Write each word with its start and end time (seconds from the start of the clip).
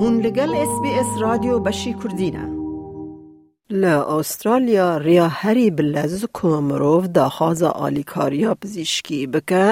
هون 0.00 0.20
لگل 0.20 0.54
اس 0.54 0.80
بی 0.82 0.90
اس 0.90 1.20
رادیو 1.20 1.58
بشی 1.58 1.94
کردیم. 1.94 2.58
ل 3.70 3.84
استرالیا 3.84 4.96
ریا 4.96 5.28
هری 5.28 5.70
بلز 5.70 6.24
کۆ 6.24 6.52
مرۆڤ 6.68 7.04
داخوازە 7.18 7.70
ئالیکاریا 7.80 8.54
پزیشکی 8.54 9.26
بکە 9.32 9.64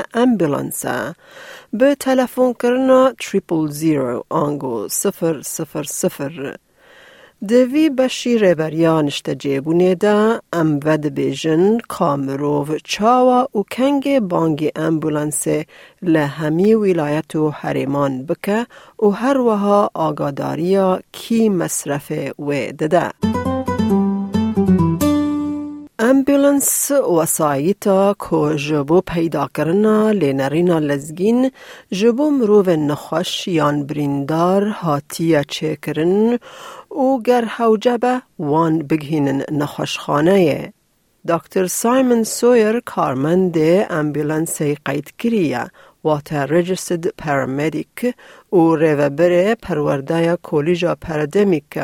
به 1.73 1.95
تلفون 1.95 2.53
کرنا 2.53 3.13
تریپل 3.21 3.71
زیرو 3.71 4.25
ئانگۆ 4.31 4.89
سفر 4.91 5.43
سفر 5.43 5.83
سفر 5.83 6.57
دوی 7.49 7.91
بشی 7.91 8.39
ریبریانشت 8.39 9.31
جیبونی 9.31 9.95
دا 9.95 10.41
ام 10.53 10.81
ود 10.85 11.07
بیجن 11.07 11.79
کامروف 11.89 12.77
چاوا 12.85 13.49
و 13.55 13.63
کنگ 13.71 14.21
بانگی 14.21 14.71
امبولانس 14.77 15.45
لهمی 16.03 16.75
ولایت 16.75 17.37
و 17.37 17.51
حریمان 17.51 18.27
بکه 18.27 18.67
و 19.03 19.09
هر 19.09 19.39
وها 19.39 19.91
آگاداریا 19.95 21.01
کی 21.13 21.49
مصرف 21.49 22.13
و 22.39 22.53
دده. 22.53 23.13
امبولانس 25.99 26.91
وسایتا 26.91 28.17
که 28.31 28.57
جبو 28.57 29.01
پیدا 29.01 29.49
کرنا 29.57 30.13
لێنەرینە 30.13 30.83
لزگین 30.83 31.51
جبو 31.93 32.31
مروو 32.31 32.71
نخوش 32.71 33.49
یان 33.49 33.87
بریندار 33.87 34.69
هاتیا 34.69 35.43
چه 35.43 35.77
کرن 35.77 36.39
او 36.97 37.23
گر 37.23 37.45
حوجبه 37.45 38.23
وان 38.39 38.79
بگهینن 38.79 39.43
نخوشخانه. 39.53 40.73
دکتر 41.29 41.67
سایمن 41.67 42.23
سویر 42.25 42.81
کارمند 42.81 43.55
امبولانس 43.91 44.63
قید 44.63 45.13
کریه 45.19 45.65
واتا 46.05 46.45
ریجستد 46.45 47.07
پرامیدیک 47.07 48.15
او 48.51 48.77
روبر 48.77 49.55
پرورده 49.55 50.37
کولیجا 50.37 50.95
پردمیک 50.95 51.79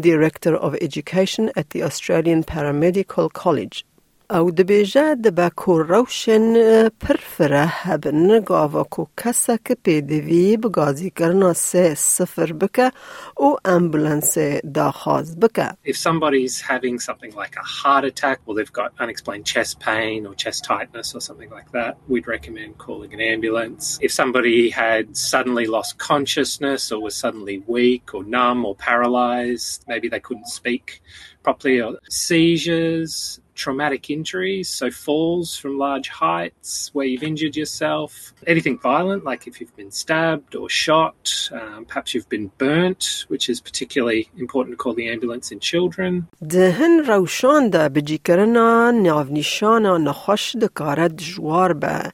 دیرکتر 0.00 0.54
آف 0.54 0.74
ایژیکیشن 0.80 1.46
ات 1.56 1.68
دی 1.70 1.82
آسترالیان 1.82 2.42
پرامیدیکل 2.42 3.28
کالج 3.34 3.84
او 4.31 4.51
دبیجه 4.51 5.15
دبا 5.15 5.49
کو 5.55 5.83
روشن 5.83 6.53
پرفره 6.89 7.65
هبن 7.67 8.39
گاوا 8.39 8.83
کو 8.83 9.05
کسا 9.17 9.57
که 9.65 9.75
پیدوی 9.83 10.57
بگازی 10.57 11.09
کرنا 11.09 11.53
سه 11.53 11.95
صفر 11.95 12.53
بکه 12.53 12.91
او 13.37 13.57
امبولانس 13.65 14.37
داخواز 14.73 15.39
بکه. 15.39 15.69
If 15.85 15.97
somebody's 15.97 16.59
having 16.61 16.99
something 16.99 17.33
like 17.41 17.55
a 17.55 17.63
heart 17.63 18.05
attack 18.05 18.39
or 18.45 18.55
they've 18.55 18.73
got 18.73 18.91
unexplained 18.99 19.45
chest 19.45 19.79
pain 19.79 20.25
or 20.25 20.35
chest 20.35 20.65
tightness 20.65 21.15
or 21.15 21.21
something 21.21 21.49
like 21.49 21.71
that, 21.71 21.93
we'd 22.09 22.27
recommend 22.27 22.77
calling 22.77 23.13
an 23.13 23.21
ambulance. 23.21 23.97
If 24.01 24.11
somebody 24.11 24.69
had 24.69 25.15
suddenly 25.15 25.67
lost 25.67 25.97
consciousness 25.97 26.91
or 26.91 26.99
was 27.01 27.15
suddenly 27.15 27.57
weak 27.75 28.13
or 28.13 28.23
numb 28.25 28.65
or 28.65 28.75
paralyzed, 28.75 29.85
maybe 29.87 30.07
they 30.09 30.19
couldn't 30.27 30.49
speak 30.59 31.01
properly 31.43 31.81
or 31.81 31.91
seizures, 32.09 33.39
traumatic 33.61 34.09
injuries, 34.09 34.69
so 34.69 34.85
falls 34.91 35.55
from 35.61 35.77
large 35.77 36.09
heights 36.09 36.91
where 36.93 37.07
you've 37.09 37.27
injured 37.31 37.55
yourself, 37.61 38.33
anything 38.53 38.77
violent, 38.77 39.23
like 39.31 39.47
if 39.49 39.59
you've 39.59 39.75
been 39.75 39.91
stabbed 39.91 40.55
or 40.55 40.69
shot, 40.69 41.49
um, 41.59 41.85
perhaps 41.85 42.13
you've 42.13 42.29
been 42.29 42.49
burnt, 42.57 43.25
which 43.27 43.49
is 43.49 43.59
particularly 43.59 44.29
important 44.37 44.71
to 44.73 44.77
call 44.83 44.93
the 44.93 45.09
ambulance 45.15 45.51
in 45.51 45.59
children. 45.59 46.27
دهن 46.41 46.99
روشان 47.07 47.69
ده 47.69 47.89
بجی 47.89 48.17
کرنا 48.17 48.91
ناو 48.91 49.23
نشانا 49.23 49.97
نخوش 49.97 50.55
دکارد 50.55 51.17
جوار 51.17 51.73
به 51.73 52.11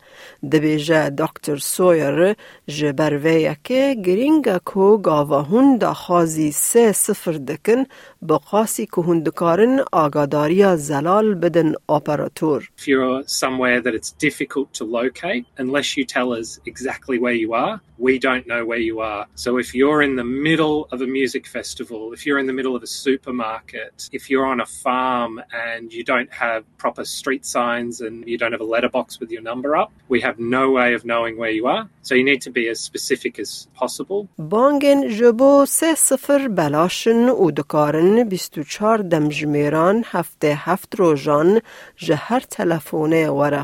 دبیجه 0.51 1.09
دکتر 1.09 1.57
سویر 1.57 2.35
جبرویه 2.67 3.57
که 3.63 3.95
گرینگه 4.05 4.59
کو 4.65 4.97
گاوهون 4.97 5.77
دا 5.77 5.93
خازی 5.93 6.51
سه 6.51 6.91
صفر 6.91 7.31
دکن 7.31 7.85
بقاسی 8.29 8.85
که 8.85 9.01
هندکارن 9.01 9.79
آگاداریا 9.91 10.75
زلال 10.75 11.33
بدن 11.37 11.73
اپراتور. 11.89 12.61
If 12.61 12.87
you're 12.87 13.23
somewhere 13.27 13.81
that 13.81 13.93
it's 13.93 14.11
difficult 14.11 14.73
to 14.73 14.83
locate, 14.83 15.45
unless 15.57 15.97
you 15.97 16.05
tell 16.05 16.33
us 16.33 16.59
exactly 16.65 17.19
where 17.19 17.33
you 17.33 17.53
are, 17.53 17.81
we 17.97 18.19
don't 18.19 18.45
know 18.47 18.65
where 18.65 18.83
you 18.89 18.99
are. 18.99 19.25
So 19.35 19.57
if 19.57 19.69
you're 19.75 20.01
in 20.01 20.15
the 20.15 20.23
middle 20.23 20.77
of 20.93 21.01
a 21.01 21.07
music 21.07 21.45
festival, 21.47 22.13
if 22.13 22.25
you're 22.25 22.39
in 22.43 22.47
the 22.47 22.57
middle 22.59 22.75
of 22.75 22.83
a 22.83 22.87
supermarket, 22.87 24.09
if 24.11 24.29
you're 24.29 24.47
on 24.53 24.59
a 24.59 24.65
farm 24.65 25.41
and 25.67 25.93
you 25.93 26.03
don't 26.03 26.31
have 26.45 26.61
proper 26.77 27.05
street 27.05 27.45
signs 27.45 28.01
and 28.01 28.15
you 28.31 28.37
don't 28.37 28.51
have 28.51 28.65
a 28.67 28.71
letterbox 28.75 29.19
with 29.19 29.29
your 29.31 29.41
number 29.41 29.75
up, 29.81 29.91
we 30.09 30.19
have 30.21 30.37
no 30.39 30.63
way 30.71 30.89
of 30.93 31.01
knowing 31.11 31.37
where 31.37 31.53
you 31.59 31.65
are. 31.67 31.83
So 32.01 32.15
you 32.15 32.25
need 32.31 32.41
to 32.47 32.51
be 32.59 32.67
as 32.73 32.79
specific 32.79 33.39
as 33.39 33.67
possible. 33.81 34.27
بانگن 34.37 35.07
جبو 35.07 35.65
سه 35.65 35.95
صفر 35.95 36.47
بلاشن 36.47 37.29
و 37.29 37.51
دکارن 37.51 38.23
24 38.29 38.97
دمجمیران 38.97 40.03
هفته 40.07 40.53
هفت 40.55 40.95
روژان 40.95 41.61
جهر 41.97 42.39
تلفونه 42.39 43.29
وره 43.29 43.61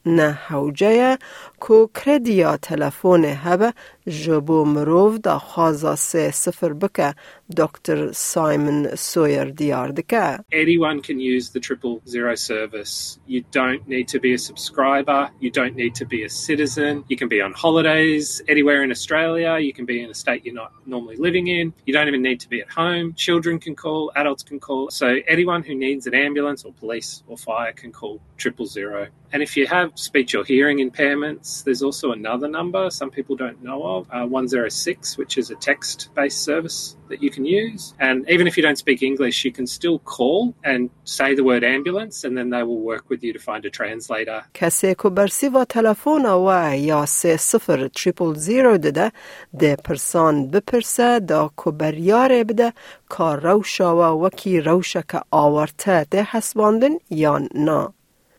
خواستن. 0.00 0.10
نه 0.16 0.32
حوجه 0.32 1.18
کو 1.60 1.86
کردیا 1.86 2.56
تلفون 2.56 3.24
هبه 3.24 3.72
جبو 4.06 4.64
مروف 4.64 5.18
دا 5.18 5.38
خوازا 5.38 5.94
سه 5.94 6.30
صفر 6.30 6.72
بکه 6.72 7.14
دکتر 7.56 8.12
سایمن 8.12 8.94
سویر 8.94 9.44
دیار 9.44 9.88
دکه. 9.88 10.38
Anyone 10.52 11.00
can 11.02 11.18
use 11.18 11.50
the 11.50 11.60
triple 11.60 12.00
zero 12.08 12.34
service. 12.34 13.18
You 13.26 13.44
don't 13.52 13.82
need 13.88 14.08
to 14.08 14.18
be 14.20 14.32
a 14.34 14.38
subscriber. 14.38 15.30
You 15.40 15.50
don't 15.50 15.76
need 15.82 15.94
to 16.00 16.06
be 16.14 16.20
a 16.24 16.28
citizen. 16.28 17.04
You 17.08 17.16
can 17.16 17.28
be 17.28 17.40
on 17.46 17.52
holidays 17.64 18.26
anywhere 18.48 18.80
in 18.84 18.90
Australia. 18.96 19.52
You 19.66 19.72
can 19.78 19.86
be 19.92 19.98
in 20.04 20.08
a 20.10 20.18
state 20.22 20.40
you're 20.44 20.60
not 20.64 20.72
normally 20.94 21.16
living 21.28 21.46
in. 21.58 21.66
You 21.86 21.92
don't 21.96 22.08
even 22.12 22.22
need 22.30 22.40
to 22.44 22.48
be 22.54 22.60
at 22.64 22.70
home. 22.82 23.06
Children 23.26 23.54
can 23.64 23.74
call, 23.84 24.02
adults 24.22 24.44
can 24.50 24.58
call. 24.68 24.84
So 25.00 25.08
anyone 25.36 25.62
who 25.66 25.74
needs 25.86 26.02
an 26.10 26.14
ambulance 26.26 26.60
or 26.66 26.72
police 26.82 27.10
or 27.30 27.36
fire 27.48 27.72
can 27.80 27.90
call 28.00 28.14
triple 28.42 28.66
zero. 28.78 29.02
And 29.32 29.40
if 29.42 29.52
you 29.58 29.64
have 29.76 29.88
speech 30.08 30.30
or 30.38 30.44
hearing 30.52 30.78
impairments, 30.88 31.48
there's 31.64 31.82
also 31.88 32.06
another 32.20 32.48
number 32.58 32.82
some 32.90 33.10
people 33.16 33.34
don't 33.44 33.60
know 33.68 33.80
of, 33.89 33.89
uh, 33.90 34.26
106, 34.26 35.18
which 35.18 35.38
is 35.38 35.50
a 35.50 35.56
text 35.56 36.08
based 36.14 36.42
service 36.44 36.96
that 37.08 37.22
you 37.22 37.30
can 37.30 37.44
use. 37.44 37.94
And 38.00 38.28
even 38.28 38.46
if 38.46 38.56
you 38.56 38.62
don't 38.62 38.78
speak 38.78 39.02
English, 39.02 39.44
you 39.44 39.52
can 39.52 39.66
still 39.66 39.98
call 40.00 40.54
and 40.64 40.90
say 41.04 41.34
the 41.34 41.44
word 41.44 41.64
ambulance, 41.64 42.24
and 42.24 42.36
then 42.36 42.50
they 42.50 42.62
will 42.62 42.80
work 42.80 43.04
with 43.08 43.22
you 43.22 43.32
to 43.32 43.38
find 43.38 43.64
a 43.64 43.70
translator. 43.70 44.42
کسی 44.54 44.94
که 44.94 45.08
برسی 45.08 45.48
و 45.48 45.64
تلفون 45.64 46.26
و 46.26 46.76
یا 46.76 47.06
سه 47.06 47.36
صفر 47.36 47.88
تریپل 47.88 48.34
زیرو 48.34 48.78
دده 48.78 49.12
ده 49.58 49.76
پرسان 49.76 50.50
بپرسه 50.50 51.20
دا 51.20 51.50
که 51.64 51.70
بریاره 51.70 52.44
بده 52.44 52.72
که 53.10 53.24
روشا 53.24 54.14
و 54.14 54.24
وکی 54.24 54.60
روشا 54.60 55.02
که 55.02 55.20
آورته 55.30 56.04
ده 56.10 56.22
حسباندن 56.22 56.90
یا 57.10 57.40
نه. 57.54 57.88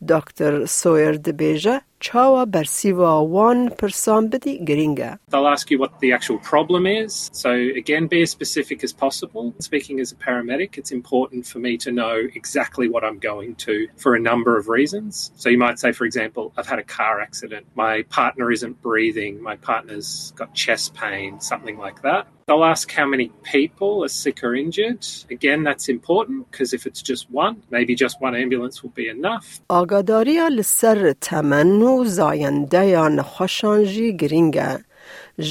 دکتر 0.08 0.66
سویر 0.66 1.12
دبیجه 1.12 1.80
چاوا 2.02 2.44
برسیوا 2.44 3.26
وان 3.26 3.68
پرسان 3.68 4.28
بدی 4.28 4.64
گرینگه. 4.64 5.18
They'll 5.30 5.48
ask 5.56 5.70
you 5.70 5.78
what 5.78 5.90
the 6.00 6.12
actual 6.12 6.38
problem 6.38 6.86
is. 6.86 7.30
So, 7.32 7.50
again, 7.82 8.06
be 8.06 8.22
as 8.22 8.30
specific 8.30 8.84
as 8.84 8.92
possible. 8.92 9.54
Speaking 9.58 10.00
as 10.00 10.12
a 10.12 10.16
paramedic, 10.26 10.78
it's 10.78 10.92
important 10.92 11.46
for 11.46 11.58
me 11.58 11.76
to 11.84 11.90
know 11.90 12.16
exactly 12.40 12.88
what 12.88 13.02
I'm 13.04 13.18
going 13.18 13.56
to 13.66 13.74
for 13.96 14.14
a 14.14 14.20
number 14.30 14.56
of 14.56 14.68
reasons. 14.68 15.32
So, 15.34 15.48
you 15.48 15.58
might 15.58 15.78
say, 15.82 15.90
for 15.92 16.04
example, 16.04 16.44
I've 16.56 16.70
had 16.74 16.78
a 16.78 16.88
car 16.98 17.20
accident, 17.20 17.66
my 17.74 17.94
partner 18.18 18.46
isn't 18.56 18.80
breathing, 18.80 19.42
my 19.42 19.56
partner's 19.56 20.32
got 20.36 20.54
chest 20.54 20.94
pain, 20.94 21.40
something 21.40 21.76
like 21.86 22.02
that. 22.02 22.28
They'll 22.48 22.64
ask 22.64 22.90
how 22.90 23.06
many 23.14 23.28
people 23.42 23.92
are 24.04 24.14
sick 24.24 24.38
or 24.42 24.54
injured. 24.54 25.06
Again, 25.30 25.64
that's 25.64 25.86
important 25.90 26.50
because 26.50 26.72
if 26.72 26.86
it's 26.86 27.02
just 27.02 27.30
one, 27.30 27.54
maybe 27.70 27.94
just 27.94 28.22
one 28.22 28.34
ambulance 28.34 28.82
will 28.82 28.94
be 29.02 29.08
enough. 29.10 29.60
آگاداری 29.70 30.38
لسر 30.56 31.12
تمن 31.12 31.88
زاینده 32.17 32.83
یا 32.95 33.05
نخوشانجی 33.17 34.07
گرینگه. 34.21 34.71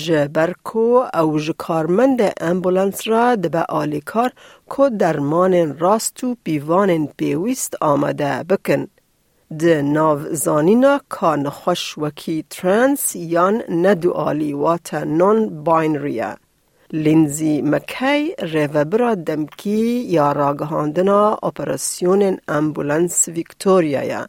جبرکو 0.03 0.89
او 1.21 1.29
جکارمند 1.47 2.21
امبولانس 2.41 2.99
را 3.09 3.35
دبه 3.43 3.63
آلیکار 3.81 4.31
کو 4.73 4.89
درمان 4.89 5.55
راست 5.79 6.25
و 6.25 6.37
بیوان 6.45 7.07
پیویست 7.19 7.73
آمده 7.93 8.33
بکن. 8.49 8.83
ده 9.61 9.83
ناو 9.83 10.19
زانینا 10.45 10.95
کا 11.15 11.37
نخوش 11.37 11.85
وکی 11.99 12.45
ترانس 12.51 13.17
یان 13.17 13.57
ندو 13.85 14.11
آلی 14.13 14.53
واتا 14.53 15.01
نون 15.05 15.39
باینریه. 15.65 16.33
لینزی 16.93 17.63
مکی 17.63 18.35
ریوبرا 18.43 19.15
دمکی 19.15 20.05
یا 20.17 20.33
راگهاندنا 20.33 21.39
اپراسیون 21.43 22.39
امبولانس 22.49 23.29
ویکتوریا 23.29 24.27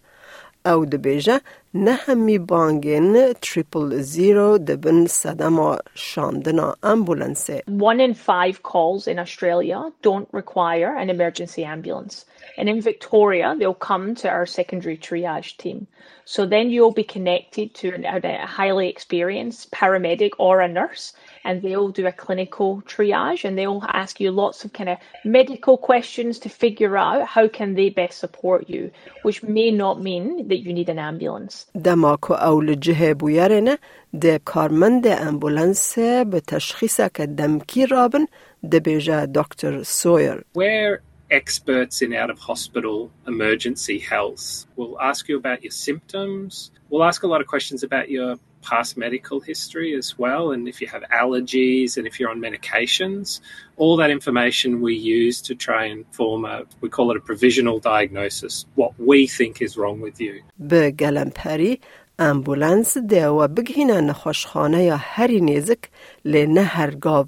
One 7.67 7.99
in 7.99 8.13
five 8.13 8.63
calls 8.63 9.07
in 9.07 9.19
Australia 9.19 9.91
don't 10.01 10.29
require 10.31 10.95
an 10.95 11.09
emergency 11.09 11.63
ambulance. 11.63 12.25
And 12.57 12.69
in 12.69 12.81
Victoria, 12.81 13.55
they'll 13.57 13.73
come 13.73 14.15
to 14.15 14.29
our 14.29 14.45
secondary 14.45 14.97
triage 14.97 15.57
team. 15.57 15.87
So 16.24 16.44
then 16.44 16.70
you'll 16.70 16.92
be 16.92 17.04
connected 17.04 17.74
to 17.80 17.86
a 18.04 18.46
highly 18.46 18.88
experienced 18.88 19.70
paramedic 19.70 20.32
or 20.38 20.60
a 20.60 20.68
nurse 20.68 21.14
and 21.44 21.62
they'll 21.62 21.88
do 21.88 22.06
a 22.06 22.12
clinical 22.12 22.82
triage 22.82 23.44
and 23.46 23.56
they'll 23.56 23.82
ask 23.88 24.20
you 24.20 24.30
lots 24.30 24.64
of 24.64 24.72
kind 24.74 24.90
of 24.90 24.98
medical 25.24 25.76
questions 25.78 26.38
to 26.40 26.48
figure 26.48 26.98
out 26.98 27.26
how 27.26 27.48
can 27.48 27.74
they 27.74 27.88
best 27.88 28.18
support 28.18 28.68
you, 28.68 28.90
which 29.22 29.42
may 29.42 29.70
not 29.70 30.02
mean 30.02 30.48
that 30.48 30.58
you 30.58 30.72
need 30.72 30.88
an 30.88 30.98
ambulance. 30.98 31.66
دماکو 31.84 32.34
او 32.34 32.60
لجهه 32.60 33.14
بویرنه 33.14 33.78
ده 34.20 34.40
کارمند 34.44 35.06
امبولانس 35.06 35.98
به 35.98 36.40
تشخیص 36.46 37.00
که 37.00 37.26
دمکی 37.26 37.86
رابن 37.86 38.26
ده 38.70 38.80
بیجه 38.80 39.26
دکتر 39.26 39.82
سویر. 39.82 40.44
We're 40.54 41.00
experts 41.32 42.02
in 42.02 42.14
out 42.14 42.30
of 42.30 42.38
hospital 42.38 43.10
emergency 43.26 43.98
health. 43.98 44.66
We'll 44.76 45.00
ask 45.00 45.28
you 45.28 45.36
about 45.36 45.62
your 45.62 45.72
symptoms. 45.72 46.70
We'll 46.90 47.04
ask 47.04 47.22
a 47.22 47.26
lot 47.26 47.40
of 47.42 47.46
questions 47.46 47.82
about 47.82 48.08
your 48.10 48.36
past 48.62 48.96
medical 48.96 49.40
history 49.40 49.94
as 49.94 50.18
well, 50.18 50.44
and 50.52 50.68
if 50.68 50.80
you 50.80 50.88
have 50.88 51.02
allergies 51.22 51.96
and 51.96 52.06
if 52.06 52.18
you're 52.18 52.30
on 52.30 52.40
medications. 52.40 53.40
All 53.76 53.96
that 54.02 54.10
information 54.10 54.80
we 54.80 54.94
use 54.94 55.40
to 55.42 55.54
try 55.54 55.84
and 55.92 56.04
form 56.18 56.44
a, 56.44 56.64
we 56.80 56.88
call 56.88 57.10
it 57.12 57.16
a 57.16 57.20
provisional 57.20 57.78
diagnosis, 57.78 58.66
what 58.74 58.92
we 58.98 59.26
think 59.26 59.62
is 59.62 59.76
wrong 59.76 60.00
with 60.00 60.20
you. 60.20 60.42
به 60.58 60.90
گلمپری 60.90 61.80
امبولانس 62.18 62.98
ده 62.98 63.28
و 63.28 63.48
بگهینه 63.48 64.00
نخوشخانه 64.00 64.84
یا 64.84 64.96
هری 64.96 65.40
نزک 65.40 65.90
لنه 66.24 66.62
هرگاو 66.62 67.26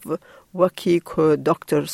Dr. 1.36 1.86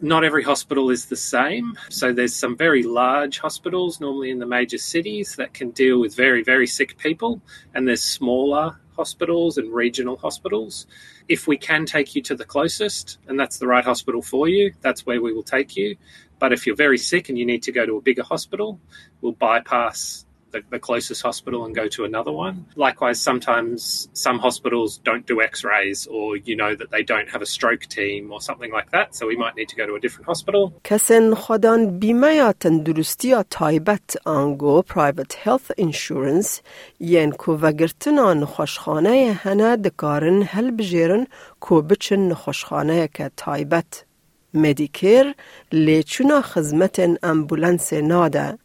Not 0.00 0.22
every 0.22 0.44
hospital 0.44 0.88
is 0.90 1.06
the 1.06 1.16
same. 1.16 1.76
So 1.88 2.12
there's 2.12 2.36
some 2.36 2.56
very 2.56 2.84
large 2.84 3.40
hospitals, 3.40 4.00
normally 4.00 4.30
in 4.30 4.38
the 4.38 4.46
major 4.46 4.78
cities, 4.78 5.34
that 5.34 5.52
can 5.52 5.70
deal 5.72 5.98
with 5.98 6.14
very, 6.14 6.44
very 6.44 6.68
sick 6.68 6.96
people. 6.96 7.42
And 7.74 7.88
there's 7.88 8.04
smaller 8.04 8.78
hospitals 8.94 9.58
and 9.58 9.74
regional 9.74 10.16
hospitals. 10.16 10.86
If 11.26 11.48
we 11.48 11.58
can 11.58 11.86
take 11.86 12.14
you 12.14 12.22
to 12.22 12.36
the 12.36 12.44
closest 12.44 13.18
and 13.26 13.38
that's 13.38 13.58
the 13.58 13.66
right 13.66 13.84
hospital 13.84 14.22
for 14.22 14.46
you, 14.46 14.72
that's 14.80 15.04
where 15.04 15.20
we 15.20 15.32
will 15.32 15.42
take 15.42 15.76
you. 15.76 15.96
But 16.38 16.52
if 16.52 16.68
you're 16.68 16.76
very 16.76 16.98
sick 16.98 17.28
and 17.28 17.36
you 17.36 17.44
need 17.44 17.64
to 17.64 17.72
go 17.72 17.84
to 17.84 17.96
a 17.96 18.00
bigger 18.00 18.22
hospital, 18.22 18.78
we'll 19.22 19.32
bypass 19.32 20.24
the, 20.53 20.61
the, 20.69 20.79
closest 20.79 21.21
hospital 21.29 21.65
and 21.65 21.75
go 21.75 21.87
to 21.97 22.05
another 22.05 22.31
one. 22.31 22.55
Likewise, 22.75 23.19
sometimes 23.29 24.07
some 24.13 24.37
hospitals 24.47 24.89
don't 25.09 25.25
do 25.31 25.35
x 25.41 25.53
rays 25.63 26.07
or 26.15 26.37
you 26.37 26.55
know 26.61 26.73
that 26.79 26.89
they 26.93 27.03
don't 27.11 27.29
have 27.33 27.41
a 27.47 27.49
stroke 27.55 27.83
team 27.97 28.31
or 28.33 28.39
something 28.49 28.71
like 28.77 28.89
that, 28.95 29.07
so 29.17 29.21
we 29.31 29.37
might 29.43 29.55
need 29.59 29.69
to 29.73 29.77
go 29.81 29.85
to 29.89 29.95
a 29.95 30.01
different 30.05 30.27
hospital. 30.31 30.73
کسن 30.83 31.33
خودان 31.33 31.99
بیمه 31.99 32.35
یا 32.35 32.51
تندرستی 32.51 33.27
یا 33.27 33.43
تایبت 33.49 34.17
آنگو 34.25 34.83
private 34.89 35.33
health 35.33 35.71
insurance 35.81 36.61
ین 36.99 37.31
کو 37.31 37.57
وگرتن 37.61 38.19
آن 38.19 38.45
خوشخانه 38.45 39.39
هنه 39.43 39.75
دکارن 39.77 40.41
هل 40.41 40.71
بجیرن 40.71 41.27
کو 41.59 41.81
بچن 41.81 42.19
نخوشخانه 42.19 43.09
که 43.13 43.31
تایبت 43.37 44.05
مدیکر 44.53 45.33
لیچونا 45.71 46.41
خدمت 46.41 47.19
امبولانس 47.23 47.93
ناده 47.93 48.57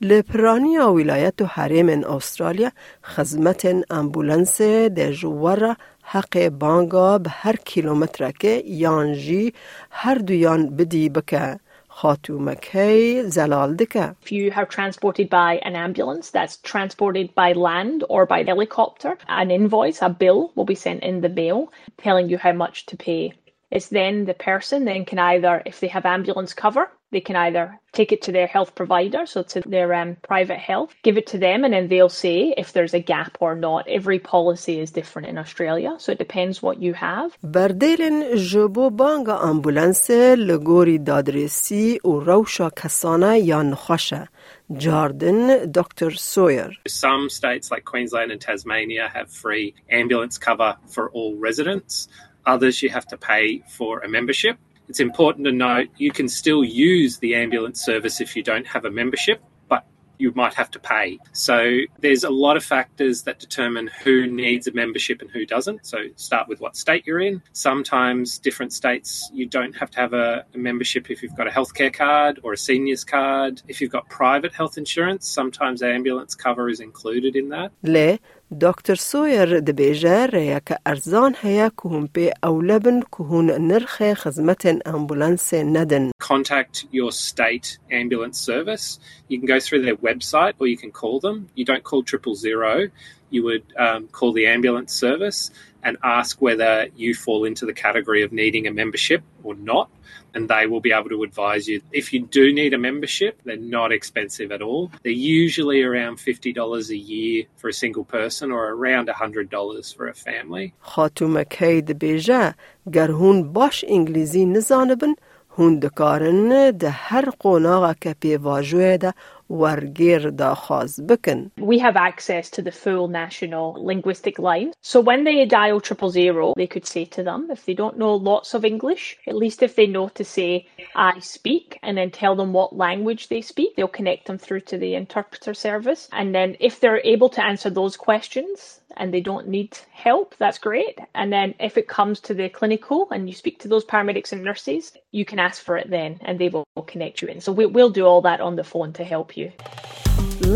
لپرانیا 0.00 0.92
ولایت 0.92 1.42
و 1.42 1.44
حریم 1.44 1.88
استرالیا 1.88 2.70
خدمت 3.02 3.68
امبولانس 3.90 4.60
در 4.60 5.12
جوار 5.12 5.76
حق 6.02 6.48
بانگا 6.48 7.18
به 7.18 7.30
هر 7.30 7.56
کیلومتر 7.56 8.30
که 8.30 8.62
یانجی 8.66 9.52
هر 9.90 10.14
دویان 10.14 10.76
بدی 10.76 11.08
بکه 11.08 11.58
خاتومکی 11.88 13.22
زلال 13.22 13.76
دکه. 13.76 14.14
If 14.22 14.32
you 14.32 14.52
are 14.52 14.66
transported 14.66 15.30
by 15.30 15.52
an 15.62 15.74
ambulance 15.86 16.30
that's 16.30 16.56
transported 16.58 17.34
by 17.34 17.52
land 17.52 18.04
or 18.08 18.26
by 18.26 18.42
helicopter, 18.42 19.16
an 19.28 19.50
invoice, 19.50 20.02
a 20.02 20.10
bill 20.10 20.52
will 20.54 20.66
be 20.66 20.74
sent 20.74 21.02
in 21.02 21.22
the 21.22 21.34
mail 21.40 21.72
telling 21.96 22.28
you 22.28 22.38
how 22.38 22.52
much 22.52 22.76
to 22.90 22.96
pay. 22.96 23.32
It's 23.70 23.88
then 23.88 24.26
the 24.26 24.34
person 24.50 24.84
then 24.84 25.04
can 25.10 25.18
either, 25.18 25.62
if 25.70 25.80
they 25.80 25.88
have 25.88 26.04
ambulance 26.16 26.52
cover, 26.64 26.84
they 27.12 27.20
can 27.20 27.36
either 27.36 27.80
take 27.92 28.10
it 28.12 28.22
to 28.22 28.32
their 28.32 28.46
health 28.46 28.74
provider, 28.74 29.26
so 29.26 29.42
to 29.42 29.60
their 29.60 29.94
um, 29.94 30.16
private 30.22 30.58
health, 30.58 30.94
give 31.02 31.16
it 31.16 31.26
to 31.28 31.38
them, 31.38 31.64
and 31.64 31.72
then 31.72 31.88
they'll 31.88 32.08
say 32.08 32.52
if 32.56 32.72
there's 32.72 32.94
a 32.94 33.00
gap 33.00 33.38
or 33.40 33.54
not. 33.54 33.86
Every 33.88 34.18
policy 34.18 34.80
is 34.80 34.90
different 34.90 35.28
in 35.28 35.38
Australia, 35.38 35.96
so 35.98 36.12
it 36.12 36.18
depends 36.18 36.62
what 36.62 36.82
you 36.82 36.94
have. 36.94 37.30
بردیلن 37.42 38.36
جبو 38.36 38.90
بانگا 38.90 39.38
امبولانس 39.38 40.10
لگوری 40.36 40.98
دادرسی 40.98 42.00
و 42.04 42.20
روشا 42.20 42.70
کسانه 42.70 43.38
یا 43.38 43.62
نخوشه. 43.62 44.28
Jordan, 44.72 45.70
Dr. 45.70 46.10
Sawyer. 46.10 46.70
Some 46.88 47.30
states 47.30 47.70
like 47.70 47.84
Queensland 47.84 48.32
and 48.32 48.40
Tasmania 48.40 49.08
have 49.14 49.30
free 49.30 49.74
ambulance 49.90 50.38
cover 50.38 50.76
for 50.88 51.08
all 51.10 51.36
residents. 51.36 52.08
Others 52.46 52.82
you 52.82 52.90
have 52.90 53.06
to 53.06 53.16
pay 53.16 53.62
for 53.76 54.00
a 54.00 54.08
membership. 54.08 54.56
It's 54.91 54.99
important 54.99 55.45
to 55.45 55.53
note 55.53 55.87
you 55.95 56.11
can 56.11 56.27
still 56.27 56.65
use 56.65 57.17
the 57.19 57.33
ambulance 57.33 57.81
service 57.81 58.19
if 58.19 58.35
you 58.35 58.43
don't 58.43 58.67
have 58.67 58.83
a 58.83 58.91
membership, 58.91 59.41
but 59.69 59.85
you 60.17 60.33
might 60.35 60.53
have 60.55 60.69
to 60.71 60.79
pay. 60.79 61.17
So 61.31 61.77
there's 62.01 62.25
a 62.25 62.29
lot 62.29 62.57
of 62.57 62.65
factors 62.65 63.23
that 63.23 63.39
determine 63.39 63.89
who 64.03 64.27
needs 64.27 64.67
a 64.67 64.73
membership 64.73 65.21
and 65.21 65.31
who 65.31 65.45
doesn't. 65.45 65.85
So 65.85 65.99
start 66.17 66.49
with 66.49 66.59
what 66.59 66.75
state 66.75 67.07
you're 67.07 67.21
in. 67.21 67.41
Sometimes 67.53 68.37
different 68.37 68.73
states 68.73 69.31
you 69.33 69.45
don't 69.45 69.73
have 69.77 69.91
to 69.91 69.97
have 69.97 70.11
a, 70.11 70.45
a 70.53 70.57
membership 70.57 71.09
if 71.09 71.23
you've 71.23 71.37
got 71.37 71.47
a 71.47 71.51
healthcare 71.51 71.93
card 71.93 72.41
or 72.43 72.51
a 72.51 72.57
seniors 72.57 73.05
card. 73.05 73.61
If 73.69 73.79
you've 73.79 73.91
got 73.91 74.09
private 74.09 74.51
health 74.51 74.77
insurance, 74.77 75.25
sometimes 75.25 75.81
ambulance 75.81 76.35
cover 76.35 76.67
is 76.67 76.81
included 76.81 77.37
in 77.37 77.47
that. 77.47 77.71
Le 77.83 78.19
دکتر 78.60 78.94
سویر 78.94 79.60
دبیجه 79.60 80.26
ریا 80.26 80.60
که 80.66 80.76
ارزان 80.86 81.34
هیا 81.42 81.68
که 81.68 81.88
هم 81.88 82.08
پی 82.14 82.30
اولبن 82.42 83.00
که 83.00 83.24
هون 83.24 83.50
نرخ 83.50 84.14
خدمت 84.14 84.82
امبولانس 84.86 85.54
ندن. 85.54 86.10
Contact 86.22 86.84
your 86.92 87.12
state 87.12 87.78
ambulance 87.90 88.38
service. 88.38 88.98
You 89.28 89.38
can 89.40 89.46
go 89.46 89.58
through 89.60 89.82
their 89.82 89.96
website 89.96 90.54
or 90.60 90.66
you 90.66 90.76
can 90.76 90.92
call 90.92 91.20
them. 91.20 91.48
You 91.56 91.64
don't 91.64 91.84
call 91.90 92.02
triple 92.02 92.34
zero. 92.34 92.88
You 93.30 93.42
would 93.48 93.66
um, 93.86 94.08
call 94.18 94.32
the 94.32 94.46
ambulance 94.46 94.92
service 94.94 95.50
and 95.82 95.96
ask 96.02 96.40
whether 96.40 96.72
you 96.96 97.14
fall 97.14 97.44
into 97.44 97.64
the 97.66 97.76
category 97.86 98.22
of 98.22 98.30
needing 98.32 98.66
a 98.66 98.72
membership 98.72 99.22
or 99.42 99.54
not. 99.54 99.88
and 100.34 100.48
they 100.48 100.64
will 100.70 100.80
be 100.88 100.92
able 100.98 101.10
to 101.16 101.22
advise 101.28 101.64
you. 101.70 101.80
If 101.92 102.06
you 102.12 102.20
do 102.38 102.44
need 102.60 102.72
a 102.74 102.80
membership, 102.88 103.34
they're 103.44 103.68
not 103.78 103.90
expensive 103.98 104.50
at 104.56 104.62
all. 104.68 104.90
They're 105.02 105.24
usually 105.42 105.80
around 105.82 106.14
$50 106.18 106.90
a 106.90 106.96
year 106.96 107.44
for 107.56 107.68
a 107.68 107.72
single 107.72 108.04
person 108.04 108.46
or 108.56 108.62
around 108.76 109.08
$100 109.08 109.96
for 109.96 110.08
a 110.08 110.14
family. 110.14 110.72
خاتوم 110.80 111.42
کید 111.42 111.98
بیجه 111.98 112.54
گر 112.92 113.10
هون 113.10 113.52
باش 113.52 113.84
انگلیزی 113.88 114.44
نزانبن 114.44 115.14
هون 115.58 115.78
دکارن 115.78 116.70
ده 116.70 116.90
هر 116.90 117.30
قوناغا 117.38 117.94
که 118.00 118.14
پی 118.20 118.36
واجوه 118.36 118.96
ده 118.96 119.14
ورگیر 119.50 120.30
دا 120.30 120.54
خواز 120.54 121.06
بکن. 121.06 121.50
We 121.60 121.78
have 121.78 121.96
access 121.96 122.50
to 122.50 122.62
the 122.62 122.72
full 122.72 123.08
national 123.08 123.74
linguistic 123.78 124.38
line. 124.38 124.72
So 124.80 125.00
when 125.00 125.24
they 125.24 125.44
dial 125.44 125.80
triple 125.80 126.10
zero, 126.10 126.54
they 126.56 126.66
could 126.66 126.86
say 126.86 127.04
to 127.16 127.22
them, 127.22 127.48
if 127.50 127.64
they 127.64 127.74
don't 127.74 127.98
know 127.98 128.14
lots 128.14 128.54
of 128.54 128.64
English, 128.64 129.16
at 129.26 129.36
least 129.36 129.62
if 129.62 129.76
they 129.76 129.86
know 129.86 130.08
to 130.08 130.24
say, 130.24 130.66
I 130.94 131.18
speak, 131.20 131.78
and 131.82 131.96
then 131.96 132.10
tell 132.10 132.34
them 132.36 132.52
what 132.52 132.76
language 132.76 133.28
they 133.28 133.40
speak, 133.40 133.76
they'll 133.76 133.98
connect 134.00 134.26
them 134.26 134.38
through 134.38 134.62
to 134.70 134.78
the 134.78 134.94
interpreter 134.94 135.54
service. 135.54 136.08
And 136.12 136.34
then 136.34 136.56
if 136.60 136.80
they're 136.80 137.04
able 137.04 137.28
to 137.30 137.44
answer 137.44 137.70
those 137.70 137.96
questions, 137.96 138.79
and 138.98 139.12
they 139.12 139.20
don't 139.30 139.46
need 139.56 139.72
help, 140.06 140.28
that's 140.42 140.58
great. 140.58 140.96
And 141.14 141.28
then 141.32 141.48
if 141.68 141.74
it 141.80 141.86
comes 141.98 142.16
to 142.26 142.32
the 142.34 142.48
clinical 142.58 143.08
and 143.12 143.28
you 143.28 143.34
speak 143.34 143.56
to 143.60 143.68
those 143.68 143.84
paramedics 143.92 144.32
and 144.32 144.42
nurses, 144.42 144.92
you 145.18 145.24
can 145.30 145.38
ask 145.38 145.58
for 145.66 145.76
it 145.76 145.88
then 145.90 146.10
and 146.26 146.38
they 146.38 146.48
will 146.48 146.66
connect 146.92 147.22
you 147.22 147.28
in. 147.28 147.40
So 147.40 147.50
we, 147.52 147.64
we'll 147.66 147.94
do 148.00 148.04
all 148.06 148.22
that 148.22 148.40
on 148.40 148.56
the 148.56 148.64
phone 148.72 148.92
to 148.98 149.04
help 149.14 149.36
you. 149.36 149.48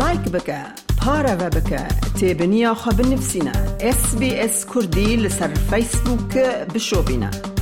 لایک 0.01 0.23
بکە 0.35 0.61
پارەوە 1.01 1.49
بکە 1.55 1.83
تێبنییا 2.19 2.73
خە 2.81 2.91
بنفسینە 2.97 3.55
SسBS 3.97 4.55
کوردی 4.71 5.09
لەسەر 5.23 5.51
فیسبووک 5.69 6.33
بشۆبینە. 6.73 7.54